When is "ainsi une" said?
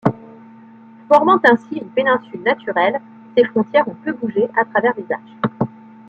1.43-1.91